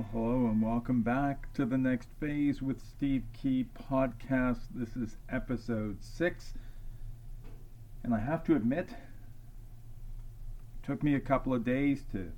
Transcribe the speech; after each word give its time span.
Well, 0.00 0.08
hello 0.12 0.46
and 0.46 0.62
welcome 0.62 1.02
back 1.02 1.52
to 1.52 1.66
the 1.66 1.76
next 1.76 2.08
phase 2.18 2.62
with 2.62 2.80
Steve 2.80 3.22
Kee 3.34 3.66
podcast. 3.74 4.60
This 4.74 4.96
is 4.96 5.18
episode 5.28 5.98
six, 6.00 6.54
and 8.02 8.14
I 8.14 8.20
have 8.20 8.42
to 8.44 8.56
admit, 8.56 8.88
it 8.88 10.86
took 10.86 11.02
me 11.02 11.14
a 11.14 11.20
couple 11.20 11.52
of 11.52 11.66
days 11.66 12.06
to 12.12 12.32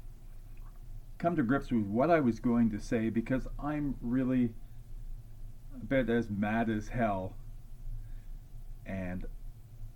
come 1.18 1.36
to 1.36 1.45
grips 1.45 1.70
with 1.70 1.84
what 1.84 2.11
I 2.11 2.18
was 2.18 2.40
going 2.40 2.68
to 2.70 2.80
say 2.80 3.11
because 3.11 3.46
I'm 3.62 3.94
really 4.02 4.50
a 5.80 5.84
bit 5.84 6.10
as 6.10 6.29
mad 6.30 6.68
as 6.68 6.88
hell, 6.88 7.36
and 8.84 9.24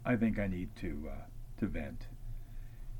I 0.04 0.14
think 0.14 0.38
I 0.38 0.46
need 0.46 0.68
to 0.76 1.08
uh, 1.10 1.24
to 1.58 1.66
vent. 1.66 2.06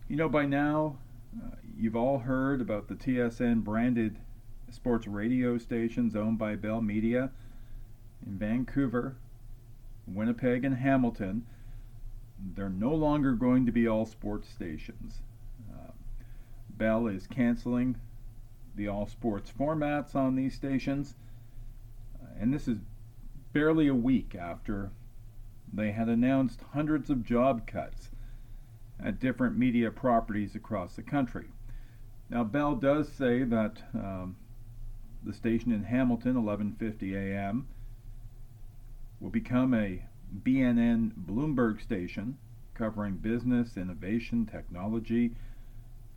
You 0.08 0.16
know, 0.16 0.28
by 0.28 0.44
now, 0.44 0.98
uh, 1.40 1.54
you've 1.78 1.94
all 1.94 2.18
heard 2.18 2.60
about 2.60 2.88
the 2.88 2.96
TSN 2.96 3.62
branded 3.62 4.18
sports 4.70 5.06
radio 5.06 5.58
stations 5.58 6.16
owned 6.16 6.38
by 6.38 6.56
Bell 6.56 6.80
Media 6.80 7.30
in 8.26 8.38
Vancouver, 8.38 9.16
Winnipeg, 10.06 10.64
and 10.64 10.76
Hamilton. 10.76 11.46
They're 12.54 12.68
no 12.68 12.94
longer 12.94 13.32
going 13.32 13.66
to 13.66 13.72
be 13.72 13.86
all 13.88 14.06
sports 14.06 14.48
stations. 14.48 15.22
Uh, 15.72 15.92
Bell 16.70 17.06
is 17.06 17.26
canceling 17.26 17.96
the 18.74 18.88
all 18.88 19.06
sports 19.06 19.52
formats 19.58 20.14
on 20.14 20.34
these 20.34 20.54
stations, 20.54 21.14
uh, 22.22 22.26
and 22.38 22.52
this 22.52 22.68
is 22.68 22.78
barely 23.52 23.88
a 23.88 23.94
week 23.94 24.34
after 24.34 24.90
they 25.72 25.92
had 25.92 26.08
announced 26.08 26.60
hundreds 26.72 27.08
of 27.08 27.24
job 27.24 27.66
cuts 27.66 28.10
at 29.02 29.20
different 29.20 29.56
media 29.56 29.90
properties 29.90 30.54
across 30.54 30.94
the 30.94 31.02
country. 31.02 31.46
Now, 32.28 32.44
Bell 32.44 32.74
does 32.74 33.08
say 33.08 33.44
that 33.44 33.82
um, 33.94 34.36
the 35.22 35.32
station 35.32 35.72
in 35.72 35.84
Hamilton, 35.84 36.34
11:50 36.34 37.14
a.m., 37.14 37.66
will 39.20 39.30
become 39.30 39.74
a 39.74 40.02
BNN 40.42 41.12
Bloomberg 41.26 41.80
station 41.80 42.36
covering 42.74 43.16
business, 43.16 43.76
innovation, 43.76 44.46
technology. 44.46 45.34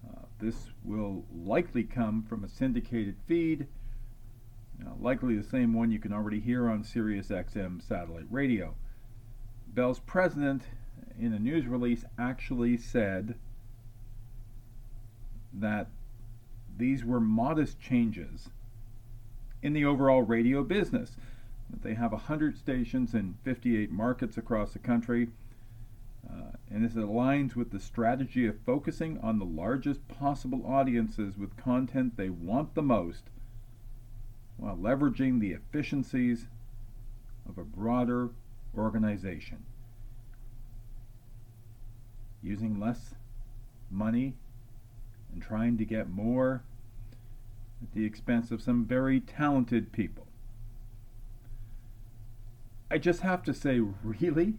Uh, 0.05 0.23
this 0.39 0.71
will 0.83 1.23
likely 1.33 1.83
come 1.83 2.23
from 2.23 2.43
a 2.43 2.49
syndicated 2.49 3.15
feed, 3.27 3.67
uh, 4.85 4.91
likely 4.99 5.35
the 5.35 5.47
same 5.47 5.73
one 5.73 5.91
you 5.91 5.99
can 5.99 6.13
already 6.13 6.39
hear 6.39 6.69
on 6.69 6.83
Sirius 6.83 7.29
XM 7.29 7.81
satellite 7.85 8.27
radio. 8.29 8.75
Bell's 9.67 9.99
president, 9.99 10.63
in 11.19 11.33
a 11.33 11.39
news 11.39 11.67
release, 11.67 12.03
actually 12.17 12.77
said 12.77 13.35
that 15.53 15.87
these 16.77 17.03
were 17.03 17.19
modest 17.19 17.79
changes 17.79 18.49
in 19.61 19.73
the 19.73 19.85
overall 19.85 20.21
radio 20.21 20.63
business. 20.63 21.15
They 21.81 21.93
have 21.93 22.11
100 22.11 22.57
stations 22.57 23.13
in 23.13 23.35
58 23.43 23.91
markets 23.91 24.37
across 24.37 24.73
the 24.73 24.79
country. 24.79 25.29
Uh, 26.27 26.51
and 26.69 26.83
this 26.83 26.93
aligns 26.93 27.55
with 27.55 27.71
the 27.71 27.79
strategy 27.79 28.45
of 28.45 28.59
focusing 28.65 29.19
on 29.19 29.39
the 29.39 29.45
largest 29.45 30.07
possible 30.07 30.63
audiences 30.65 31.37
with 31.37 31.57
content 31.57 32.17
they 32.17 32.29
want 32.29 32.75
the 32.75 32.81
most 32.81 33.23
while 34.57 34.75
leveraging 34.75 35.39
the 35.39 35.51
efficiencies 35.51 36.47
of 37.47 37.57
a 37.57 37.63
broader 37.63 38.29
organization. 38.77 39.63
Using 42.43 42.79
less 42.79 43.15
money 43.89 44.35
and 45.33 45.41
trying 45.41 45.77
to 45.77 45.85
get 45.85 46.09
more 46.09 46.63
at 47.81 47.93
the 47.93 48.05
expense 48.05 48.51
of 48.51 48.61
some 48.61 48.85
very 48.85 49.19
talented 49.19 49.91
people. 49.91 50.27
I 52.91 52.97
just 52.97 53.21
have 53.21 53.43
to 53.43 53.53
say, 53.53 53.79
really? 54.03 54.55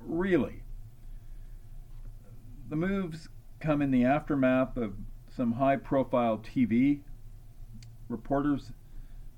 Really? 0.00 0.62
The 2.68 2.76
moves 2.76 3.28
come 3.60 3.80
in 3.80 3.90
the 3.90 4.04
aftermath 4.04 4.76
of 4.76 4.94
some 5.34 5.52
high 5.52 5.76
profile 5.76 6.38
TV 6.38 7.00
reporters 8.08 8.72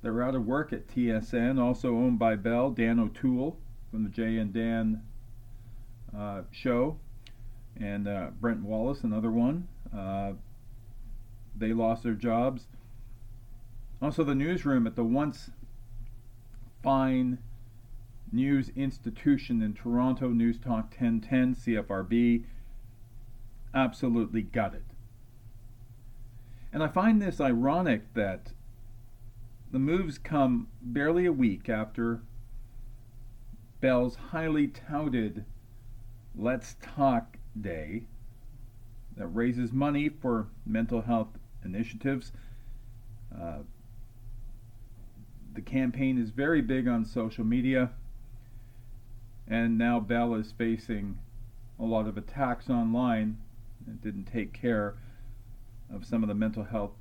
that 0.03 0.12
were 0.12 0.22
out 0.22 0.34
of 0.34 0.47
work 0.47 0.72
at 0.72 0.89
TSN, 0.89 1.61
also 1.61 1.95
owned 1.95 2.19
by 2.19 2.37
Bell, 2.37 2.71
Dan 2.71 2.99
O'Toole 2.99 3.56
from 3.91 4.03
the 4.03 4.11
Jay 4.11 4.37
and 4.39 4.53
Dan 4.53 5.03
uh, 6.16 6.43
show, 6.51 6.99
and 7.77 8.09
uh, 8.09 8.31
Brent 8.41 8.62
Wallace, 8.62 9.03
another 9.03 9.31
one. 9.31 9.69
Uh, 9.97 10.33
they 11.56 11.72
lost 11.72 12.03
their 12.03 12.15
jobs. 12.15 12.66
Also, 14.03 14.25
the 14.25 14.34
newsroom 14.34 14.87
at 14.87 14.97
the 14.97 15.04
once 15.04 15.50
fine 16.82 17.38
news 18.31 18.70
institution 18.76 19.62
in 19.62 19.72
Toronto, 19.72 20.28
News 20.28 20.59
Talk 20.59 20.94
1010, 20.98 21.54
CFRB, 21.54 22.44
absolutely 23.72 24.42
gutted. 24.42 24.84
And 26.72 26.82
I 26.82 26.88
find 26.88 27.22
this 27.22 27.41
ironic 27.41 28.12
that 28.15 28.53
the 29.71 29.78
moves 29.78 30.19
come 30.19 30.69
barely 30.82 31.25
a 31.25 31.32
week 31.32 31.69
after 31.69 32.22
Bell's 33.81 34.16
highly 34.31 34.66
touted 34.69 35.44
Let's 36.36 36.76
Talk 36.82 37.38
Day 37.59 38.04
that 39.16 39.28
raises 39.28 39.72
money 39.72 40.09
for 40.09 40.48
mental 40.66 41.03
health 41.03 41.38
initiatives. 41.65 42.33
Uh, 43.35 43.59
the 45.55 45.63
campaign 45.63 46.19
is 46.19 46.31
very 46.31 46.61
big 46.61 46.89
on 46.89 47.05
social 47.05 47.45
media, 47.45 47.91
and 49.47 49.79
now 49.79 50.01
Bell 50.01 50.35
is 50.35 50.53
facing 50.57 51.19
a 51.79 51.85
lot 51.85 52.07
of 52.07 52.17
attacks 52.17 52.69
online 52.71 53.39
and 53.87 54.01
didn't 54.01 54.25
take 54.25 54.53
care 54.53 54.97
of 55.93 56.05
some 56.05 56.23
of 56.23 56.29
the 56.29 56.35
mental 56.35 56.65
health 56.65 56.93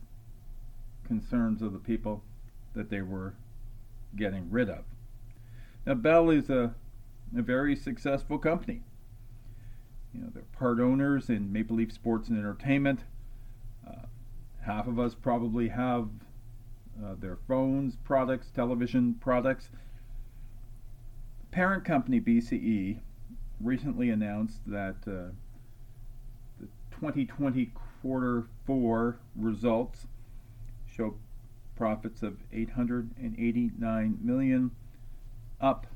concerns 1.06 1.62
of 1.62 1.74
the 1.74 1.80
people 1.80 2.24
that 2.74 2.90
they 2.90 3.02
were 3.02 3.34
getting 4.16 4.50
rid 4.50 4.70
of. 4.70 4.84
Now, 5.86 5.96
Bell 5.96 6.30
is 6.30 6.50
a, 6.50 6.76
a 7.36 7.42
very 7.42 7.76
successful 7.76 8.38
company. 8.38 8.82
You 10.14 10.22
know, 10.22 10.30
they're 10.34 10.44
part 10.44 10.80
owners 10.80 11.30
in 11.30 11.52
Maple 11.52 11.78
Leaf 11.78 11.92
Sports 11.92 12.30
and 12.30 12.38
Entertainment. 12.38 13.02
Half 14.66 14.88
of 14.88 14.98
us 14.98 15.14
probably 15.14 15.68
have 15.70 16.08
uh, 17.04 17.16
their 17.20 17.38
phones, 17.48 17.96
products, 17.98 18.50
television 18.50 19.16
products. 19.16 19.70
Parent 21.52 21.84
company 21.84 22.22
BCE 22.22 23.00
recently 23.60 24.10
announced 24.10 24.60
that 24.66 24.96
uh, 25.06 25.32
the 26.60 26.68
2020 26.92 27.72
quarter 28.02 28.48
four 28.66 29.20
results 29.36 30.08
show 30.96 31.16
profits 31.76 32.24
of 32.24 32.38
889 32.54 34.18
million, 34.22 34.72
up 35.60 35.88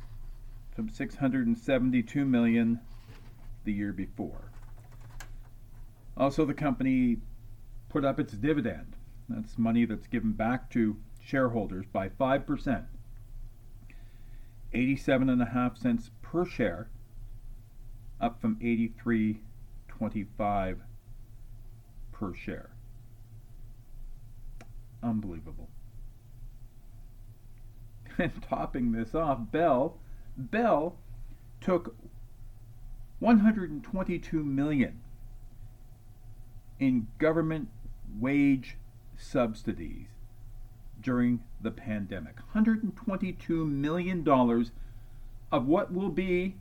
from 0.75 0.89
672 0.89 2.25
million 2.25 2.79
the 3.63 3.71
year 3.71 3.93
before. 3.93 4.51
Also, 6.15 6.45
the 6.45 6.53
company 6.53 7.17
put 7.89 8.05
up 8.05 8.19
its 8.19 8.33
dividend 8.33 8.95
that's 9.29 9.57
money 9.57 9.85
that's 9.85 10.07
given 10.07 10.31
back 10.31 10.69
to 10.71 10.97
shareholders 11.21 11.85
by 11.91 12.09
5%. 12.09 12.85
87.5 14.73 15.77
cents 15.77 16.09
per 16.21 16.45
share, 16.45 16.89
up 18.19 18.41
from 18.41 18.57
83.25 18.57 20.79
per 22.11 22.33
share. 22.33 22.71
Unbelievable. 25.03 25.69
And 28.19 28.41
topping 28.41 28.93
this 28.93 29.13
off, 29.13 29.37
Bell 29.51 29.99
Bell 30.35 30.97
took 31.61 31.95
122 33.19 34.43
million 34.43 34.99
in 36.79 37.05
government 37.19 37.69
wage 38.19 38.77
subsidies 39.17 40.07
during 41.01 41.41
the 41.61 41.71
pandemic. 41.71 42.35
$122 42.55 43.69
million 43.69 44.27
of 45.51 45.67
what 45.67 45.93
will 45.93 46.09
be 46.09 46.55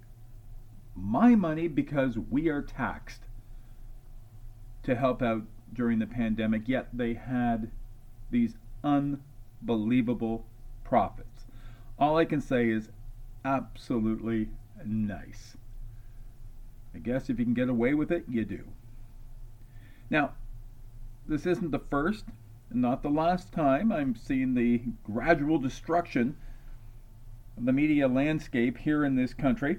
my 0.94 1.34
money 1.34 1.68
because 1.68 2.16
we 2.18 2.48
are 2.48 2.62
taxed 2.62 3.22
to 4.82 4.94
help 4.94 5.20
out 5.22 5.42
during 5.72 5.98
the 5.98 6.06
pandemic, 6.06 6.68
yet 6.68 6.88
they 6.92 7.14
had 7.14 7.70
these 8.30 8.56
unbelievable 8.84 10.46
profits. 10.84 11.46
All 11.98 12.16
I 12.16 12.24
can 12.24 12.40
say 12.40 12.70
is 12.70 12.90
absolutely 13.44 14.48
nice. 14.84 15.56
I 16.94 16.98
guess 16.98 17.28
if 17.28 17.38
you 17.38 17.44
can 17.44 17.54
get 17.54 17.68
away 17.68 17.94
with 17.94 18.10
it, 18.10 18.24
you 18.28 18.44
do. 18.44 18.64
Now, 20.08 20.32
this 21.28 21.46
isn't 21.46 21.70
the 21.70 21.78
first 21.78 22.24
not 22.72 23.02
the 23.02 23.08
last 23.08 23.52
time 23.52 23.92
I'm 23.92 24.14
seeing 24.14 24.54
the 24.54 24.82
gradual 25.04 25.58
destruction 25.58 26.36
of 27.56 27.64
the 27.64 27.72
media 27.72 28.08
landscape 28.08 28.78
here 28.78 29.04
in 29.04 29.14
this 29.14 29.32
country. 29.32 29.78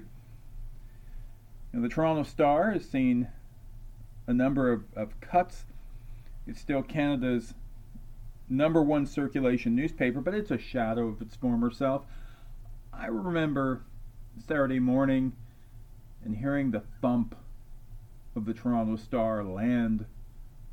The 1.72 1.88
Toronto 1.88 2.22
Star 2.22 2.72
has 2.72 2.88
seen 2.88 3.28
a 4.26 4.32
number 4.32 4.72
of, 4.72 4.84
of 4.96 5.20
cuts. 5.20 5.64
It's 6.46 6.60
still 6.60 6.82
Canada's 6.82 7.54
number 8.48 8.82
one 8.82 9.06
circulation 9.06 9.76
newspaper, 9.76 10.20
but 10.20 10.34
it's 10.34 10.50
a 10.50 10.58
shadow 10.58 11.08
of 11.08 11.20
its 11.20 11.36
former 11.36 11.70
self. 11.70 12.04
I 12.92 13.06
remember 13.06 13.82
Saturday 14.46 14.80
morning 14.80 15.32
and 16.24 16.36
hearing 16.36 16.70
the 16.70 16.82
thump 17.00 17.36
of 18.34 18.46
the 18.46 18.54
Toronto 18.54 18.96
Star 18.96 19.44
land 19.44 20.06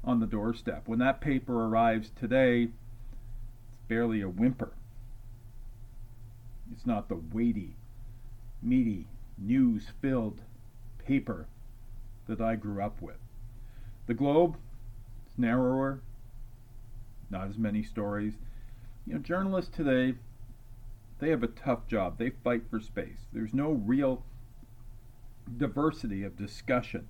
on 0.06 0.20
the 0.20 0.28
doorstep. 0.28 0.88
When 0.88 1.00
that 1.00 1.20
paper 1.20 1.66
arrives 1.66 2.12
today, 2.16 2.64
it's 2.64 3.82
barely 3.88 4.22
a 4.22 4.30
whimper. 4.30 4.74
It's 6.72 6.86
not 6.86 7.10
the 7.10 7.20
weighty, 7.34 7.76
meaty, 8.62 9.08
news 9.38 9.88
filled 10.02 10.42
paper 10.98 11.48
that 12.28 12.40
I 12.40 12.56
grew 12.56 12.82
up 12.82 13.02
with. 13.02 13.18
The 14.08 14.14
Globe 14.14 14.58
is 15.28 15.38
narrower, 15.38 16.02
not 17.30 17.50
as 17.50 17.58
many 17.58 17.84
stories. 17.84 18.34
You 19.06 19.16
know, 19.16 19.20
journalists 19.20 19.76
today, 19.76 20.16
they 21.20 21.30
have 21.30 21.44
a 21.44 21.48
tough 21.48 21.88
job. 21.88 22.18
They 22.18 22.30
fight 22.30 22.64
for 22.70 22.80
space. 22.80 23.28
There's 23.34 23.54
no 23.54 23.72
real 23.72 24.24
diversity 25.58 26.24
of 26.24 26.38
discussion. 26.38 27.08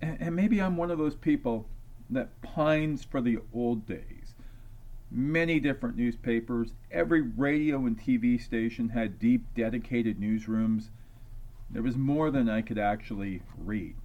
And, 0.00 0.18
and 0.20 0.36
maybe 0.36 0.60
I'm 0.60 0.76
one 0.76 0.90
of 0.90 0.98
those 0.98 1.14
people 1.14 1.66
that 2.10 2.40
pines 2.42 3.04
for 3.04 3.20
the 3.20 3.38
old 3.52 3.86
days. 3.86 4.34
Many 5.10 5.58
different 5.58 5.96
newspapers, 5.96 6.74
every 6.90 7.22
radio 7.22 7.86
and 7.86 7.98
TV 7.98 8.40
station 8.40 8.90
had 8.90 9.18
deep, 9.18 9.46
dedicated 9.54 10.20
newsrooms. 10.20 10.90
There 11.70 11.82
was 11.82 11.96
more 11.96 12.30
than 12.30 12.48
I 12.48 12.62
could 12.62 12.78
actually 12.78 13.42
read. 13.56 13.96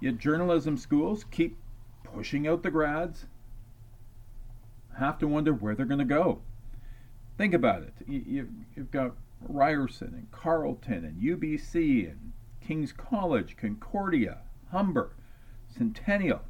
Yet 0.00 0.18
journalism 0.18 0.76
schools 0.76 1.24
keep 1.24 1.58
pushing 2.04 2.46
out 2.46 2.62
the 2.62 2.70
grads. 2.70 3.26
I 4.94 5.00
Have 5.00 5.18
to 5.18 5.28
wonder 5.28 5.52
where 5.52 5.74
they're 5.74 5.86
going 5.86 5.98
to 5.98 6.04
go. 6.04 6.42
Think 7.36 7.54
about 7.54 7.82
it. 7.82 7.94
You, 8.06 8.48
have 8.76 8.90
got 8.90 9.16
Ryerson 9.40 10.14
and 10.14 10.30
Carleton 10.30 11.04
and 11.04 11.20
UBC 11.20 12.10
and 12.10 12.32
King's 12.60 12.92
College, 12.92 13.56
Concordia, 13.56 14.38
Humber, 14.70 15.12
Centennial. 15.76 16.42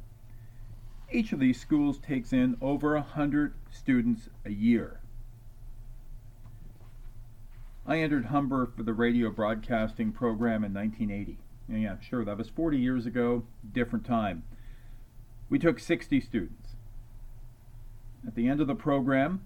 Each 1.11 1.33
of 1.33 1.39
these 1.39 1.59
schools 1.59 1.97
takes 1.97 2.31
in 2.31 2.57
over 2.61 2.93
100 2.93 3.53
students 3.69 4.29
a 4.45 4.51
year. 4.51 5.01
I 7.85 7.99
entered 7.99 8.25
Humber 8.25 8.71
for 8.75 8.83
the 8.83 8.93
radio 8.93 9.29
broadcasting 9.29 10.11
program 10.11 10.63
in 10.63 10.73
1980. 10.73 11.37
Yeah, 11.67 11.95
sure, 11.99 12.23
that 12.25 12.37
was 12.37 12.49
40 12.49 12.77
years 12.77 13.05
ago, 13.05 13.43
different 13.73 14.05
time. 14.05 14.43
We 15.49 15.59
took 15.59 15.79
60 15.79 16.21
students. 16.21 16.75
At 18.25 18.35
the 18.35 18.47
end 18.47 18.61
of 18.61 18.67
the 18.67 18.75
program, 18.75 19.41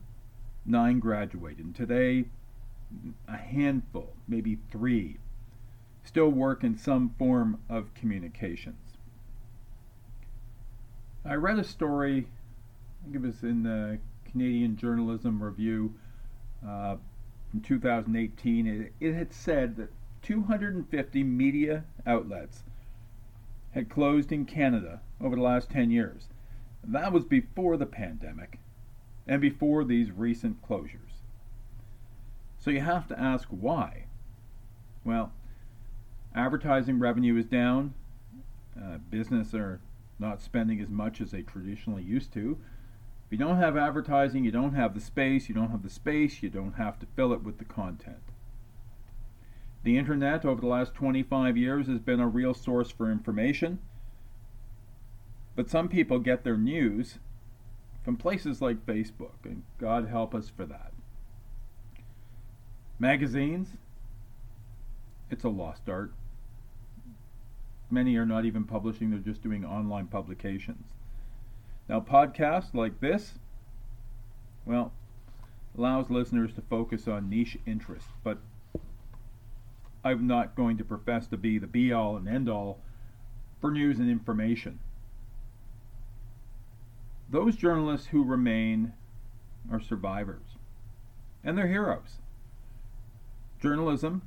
nine 0.66 1.00
graduated. 1.00 1.66
And 1.66 1.75
today, 1.75 2.25
a 3.27 3.38
handful, 3.38 4.13
maybe 4.27 4.60
three, 4.72 5.18
still 6.04 6.30
work 6.30 6.63
in 6.63 6.77
some 6.77 7.16
form 7.18 7.60
of 7.69 7.94
communications. 7.94 8.85
I 11.27 11.33
read 11.33 11.57
a 11.57 11.63
story, 11.63 12.27
I 13.01 13.04
think 13.04 13.16
it 13.16 13.22
was 13.22 13.42
in 13.42 13.63
the 13.63 13.98
Canadian 14.30 14.77
Journalism 14.77 15.42
Review 15.42 15.95
uh, 16.66 16.98
from 17.50 17.62
2018. 17.62 18.68
It, 18.68 18.94
it 19.00 19.13
had 19.13 19.33
said 19.33 19.75
that 19.77 19.89
250 20.22 21.24
media 21.24 21.83
outlets 22.06 22.63
had 23.72 23.89
closed 23.89 24.31
in 24.31 24.45
Canada 24.45 25.01
over 25.19 25.36
the 25.36 25.42
last 25.42 25.72
10 25.72 25.89
years. 25.89 26.27
That 26.83 27.12
was 27.12 27.25
before 27.25 27.75
the 27.75 27.88
pandemic 27.88 28.60
and 29.27 29.42
before 29.42 29.83
these 29.83 30.12
recent 30.12 30.62
closures. 30.62 31.24
So 32.60 32.69
you 32.69 32.81
have 32.81 33.07
to 33.07 33.19
ask 33.19 33.48
why. 33.50 34.06
Well, 35.04 35.31
advertising 36.36 37.00
revenue 37.00 37.36
is 37.38 37.45
down, 37.45 37.95
uh, 38.80 38.98
business 39.10 39.56
are 39.56 39.80
not 40.19 40.41
spending 40.41 40.79
as 40.79 40.89
much 40.89 41.21
as 41.21 41.31
they 41.31 41.41
traditionally 41.41 42.03
used 42.03 42.31
to. 42.33 42.57
If 43.25 43.31
you 43.31 43.38
don't 43.38 43.57
have 43.57 43.75
advertising, 43.75 44.44
you 44.44 44.51
don't 44.51 44.75
have 44.75 44.94
the 44.94 45.01
space. 45.01 45.50
You 45.50 45.56
don't 45.56 45.71
have 45.71 45.83
the 45.83 45.89
space, 45.89 46.44
you 46.44 46.50
don't 46.50 46.73
have 46.73 47.00
to 47.00 47.07
fill 47.15 47.33
it 47.33 47.44
with 47.44 47.57
the 47.57 47.65
content. 47.65 48.17
The 49.83 49.97
internet 49.97 50.45
over 50.45 50.62
the 50.62 50.67
last 50.67 50.94
25 50.95 51.57
years 51.57 51.88
has 51.88 52.00
been 52.00 52.19
a 52.19 52.27
real 52.27 52.53
source 52.53 52.89
for 52.89 53.12
information, 53.12 53.79
but 55.56 55.69
some 55.69 55.89
people 55.89 56.19
get 56.19 56.44
their 56.44 56.57
news 56.57 57.19
from 58.03 58.17
places 58.17 58.62
like 58.62 58.85
Facebook, 58.85 59.44
and 59.44 59.63
God 59.79 60.07
help 60.07 60.33
us 60.33 60.50
for 60.50 60.65
that. 60.65 60.91
Magazines, 62.97 63.77
it's 65.29 65.44
a 65.44 65.50
lost 65.50 65.88
art. 65.88 66.13
Many 67.90 68.16
are 68.18 68.26
not 68.26 68.46
even 68.46 68.64
publishing, 68.64 69.12
they're 69.12 69.20
just 69.20 69.44
doing 69.44 69.64
online 69.64 70.08
publications. 70.08 70.86
Now, 71.88 72.00
podcasts 72.00 72.74
like 72.74 73.00
this, 73.00 73.34
well, 74.66 74.92
allows 75.78 76.10
listeners 76.10 76.54
to 76.54 76.62
focus 76.62 77.08
on 77.08 77.30
niche 77.30 77.58
interests, 77.66 78.10
but 78.24 78.40
I'm 80.04 80.26
not 80.28 80.56
going 80.56 80.78
to 80.78 80.84
profess 80.84 81.28
to 81.28 81.38
be 81.38 81.60
the 81.60 81.68
be 81.68 81.92
all 81.92 82.18
and 82.18 82.28
end 82.28 82.50
all 82.50 82.80
for 83.62 83.72
news 83.72 84.00
and 84.00 84.10
information. 84.10 84.80
Those 87.30 87.56
journalists 87.56 88.08
who 88.08 88.24
remain 88.24 88.94
are 89.72 89.80
survivors, 89.80 90.58
and 91.44 91.58
they're 91.58 91.68
heroes. 91.68 92.20
Journalism 93.60 94.22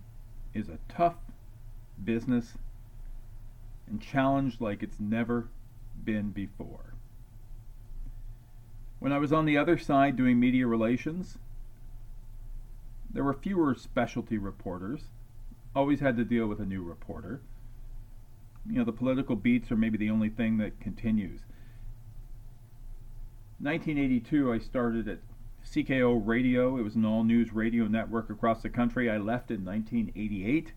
is 0.55 0.69
a 0.69 0.79
tough 0.89 1.15
business 2.03 2.55
and 3.91 4.01
challenged 4.01 4.61
like 4.61 4.83
it's 4.83 5.01
never 5.01 5.49
been 6.05 6.31
before. 6.31 6.95
When 8.99 9.13
I 9.13 9.19
was 9.19 9.33
on 9.33 9.45
the 9.45 9.57
other 9.57 9.79
side 9.79 10.17
doing 10.17 10.41
media 10.41 10.67
relations, 10.67 11.39
there 13.11 13.25
were 13.25 13.35
fewer 13.35 13.75
specialty 13.75 14.39
reporters. 14.39 15.03
Always 15.75 16.01
had 16.01 16.17
to 16.17 16.25
deal 16.25 16.47
with 16.47 16.61
a 16.61 16.67
new 16.67 16.83
reporter. 16.83 17.41
You 18.69 18.79
know, 18.79 18.85
the 18.85 18.93
political 18.93 19.37
beats 19.37 19.71
are 19.71 19.77
maybe 19.77 19.97
the 19.97 20.11
only 20.11 20.29
thing 20.29 20.59
that 20.59 20.81
continues. 20.81 21.41
1982, 23.61 24.53
I 24.53 24.59
started 24.59 25.09
at 25.09 25.19
CKO 25.65 26.21
Radio. 26.25 26.77
It 26.77 26.83
was 26.83 26.95
an 26.95 27.05
all 27.05 27.25
news 27.25 27.53
radio 27.53 27.87
network 27.87 28.31
across 28.31 28.63
the 28.63 28.69
country. 28.69 29.11
I 29.11 29.17
left 29.17 29.51
in 29.51 29.65
1988. 29.65 30.73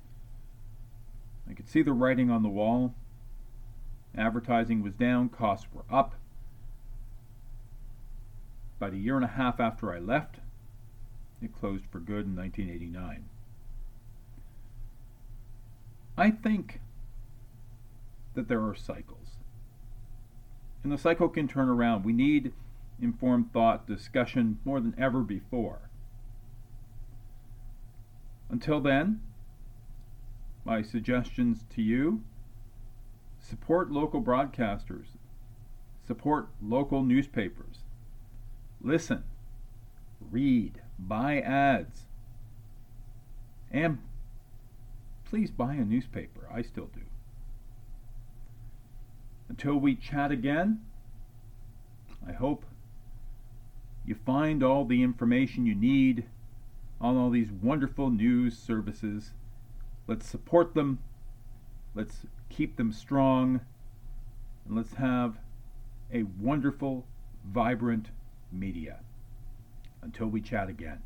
I 1.49 1.53
could 1.53 1.67
see 1.67 1.81
the 1.81 1.93
writing 1.93 2.29
on 2.29 2.43
the 2.43 2.49
wall. 2.49 2.95
Advertising 4.15 4.81
was 4.81 4.95
down, 4.95 5.29
costs 5.29 5.67
were 5.73 5.85
up. 5.89 6.15
About 8.77 8.93
a 8.93 8.97
year 8.97 9.15
and 9.15 9.23
a 9.23 9.29
half 9.29 9.59
after 9.59 9.93
I 9.93 9.99
left, 9.99 10.37
it 11.41 11.53
closed 11.53 11.85
for 11.91 11.99
good 11.99 12.25
in 12.25 12.35
1989. 12.35 13.25
I 16.17 16.31
think 16.31 16.81
that 18.33 18.47
there 18.47 18.63
are 18.63 18.75
cycles. 18.75 19.37
And 20.83 20.91
the 20.91 20.97
cycle 20.97 21.29
can 21.29 21.47
turn 21.47 21.69
around. 21.69 22.03
We 22.03 22.13
need 22.13 22.53
informed 23.01 23.51
thought, 23.53 23.87
discussion 23.87 24.59
more 24.63 24.79
than 24.79 24.95
ever 24.97 25.21
before. 25.21 25.89
Until 28.49 28.79
then, 28.79 29.21
my 30.65 30.81
suggestions 30.81 31.65
to 31.71 31.81
you 31.81 32.23
support 33.41 33.91
local 33.91 34.21
broadcasters, 34.21 35.17
support 36.05 36.47
local 36.61 37.03
newspapers, 37.03 37.79
listen, 38.81 39.23
read, 40.19 40.81
buy 40.99 41.39
ads, 41.39 42.07
and 43.71 43.99
please 45.25 45.49
buy 45.49 45.73
a 45.73 45.85
newspaper. 45.85 46.47
I 46.53 46.61
still 46.61 46.89
do. 46.93 47.01
Until 49.49 49.75
we 49.75 49.95
chat 49.95 50.31
again, 50.31 50.81
I 52.27 52.33
hope 52.33 52.65
you 54.05 54.15
find 54.15 54.63
all 54.63 54.85
the 54.85 55.03
information 55.03 55.65
you 55.65 55.75
need 55.75 56.25
on 56.99 57.17
all 57.17 57.29
these 57.29 57.51
wonderful 57.51 58.09
news 58.09 58.57
services. 58.57 59.31
Let's 60.07 60.27
support 60.27 60.73
them. 60.73 60.99
Let's 61.95 62.25
keep 62.51 62.77
them 62.77 62.91
strong. 62.91 63.61
And 64.65 64.75
let's 64.75 64.93
have 64.93 65.37
a 66.13 66.23
wonderful, 66.39 67.05
vibrant 67.45 68.07
media. 68.51 68.99
Until 70.01 70.27
we 70.27 70.41
chat 70.41 70.67
again. 70.69 70.99